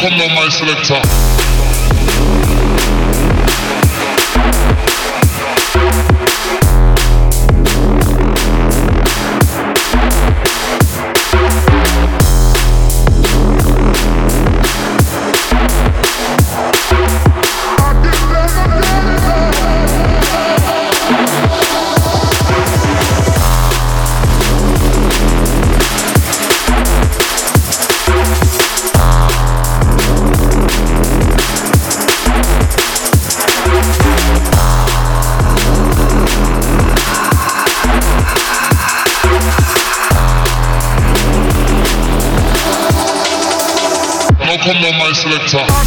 [0.00, 1.27] come on, my selector.
[45.18, 45.77] Selector.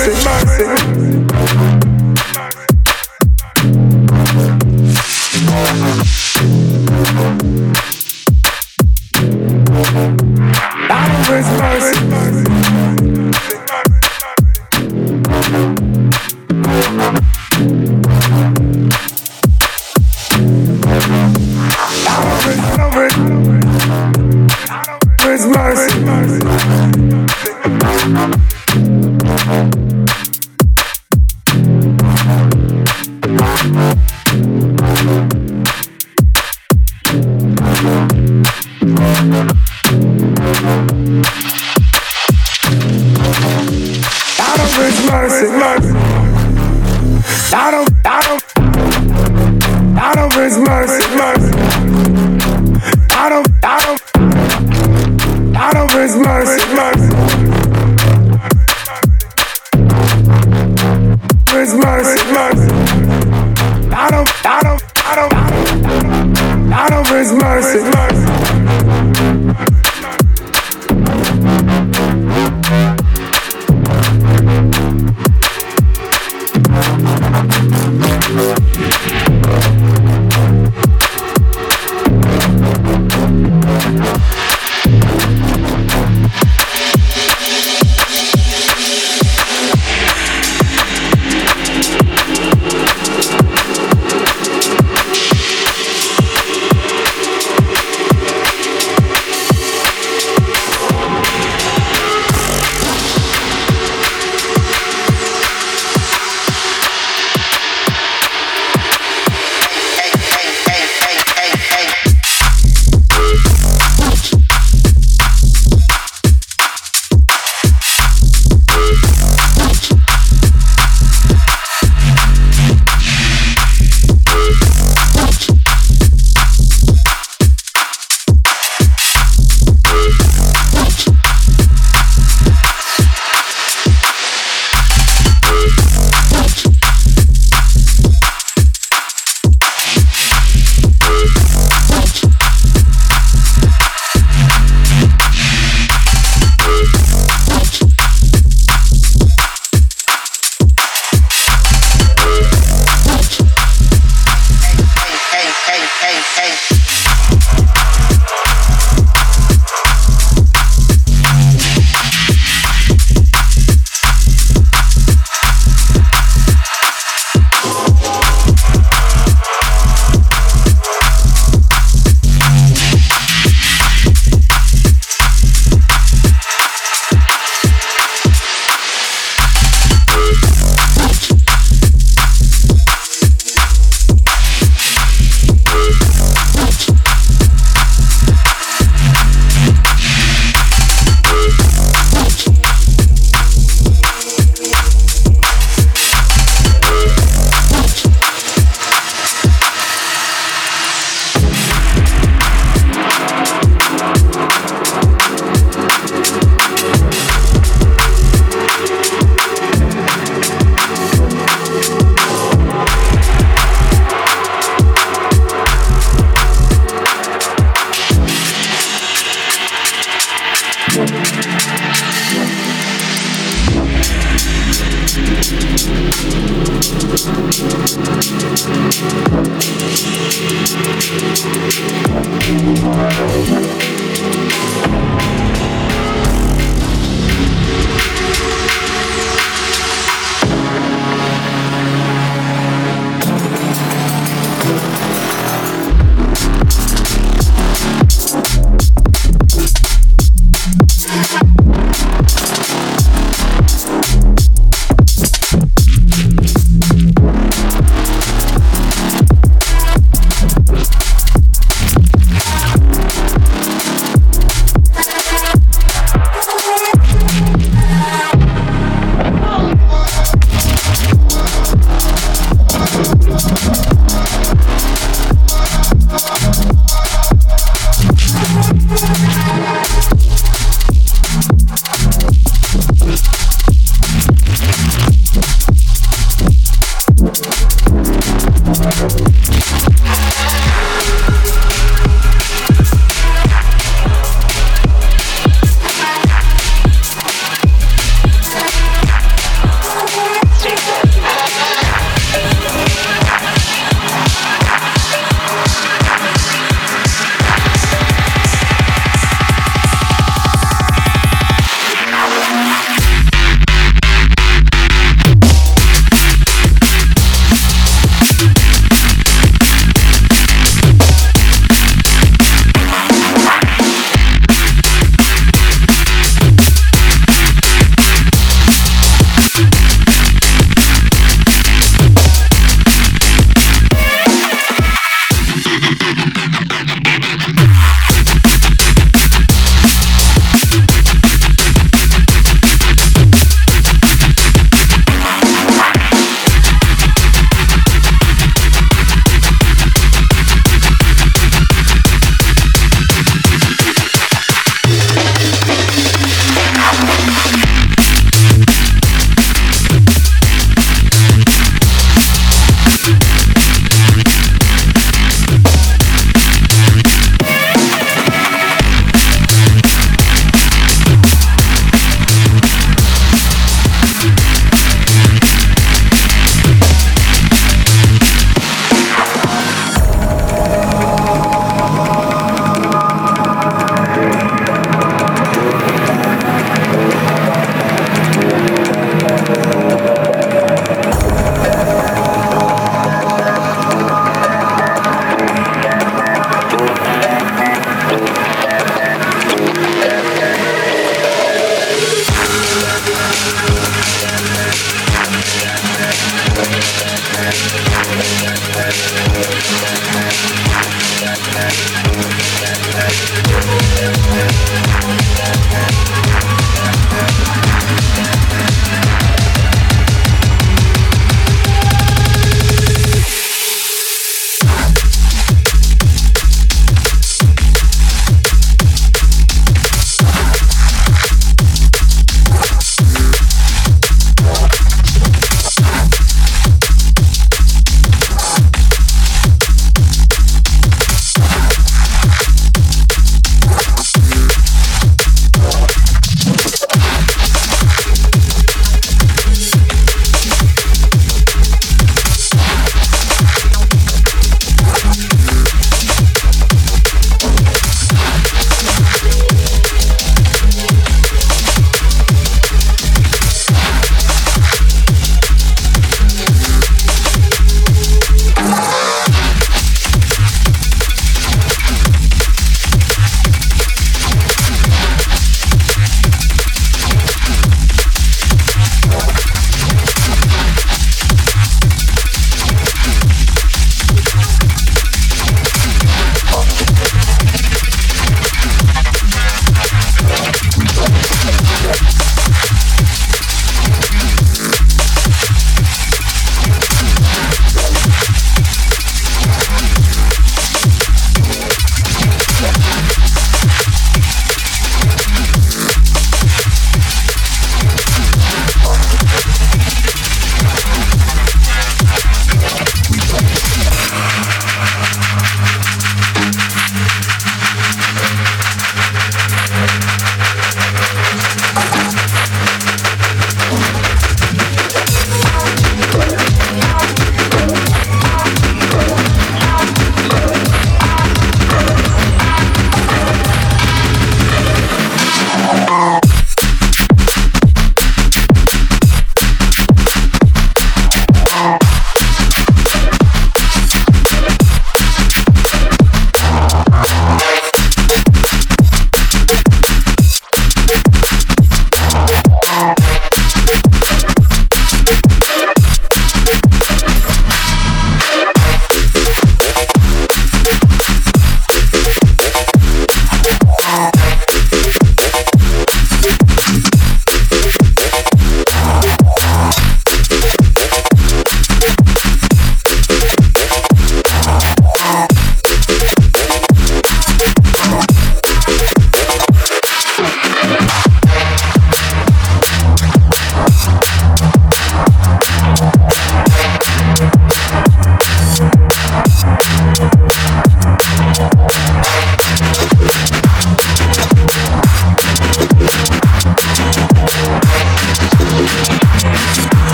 [0.00, 0.49] Listen.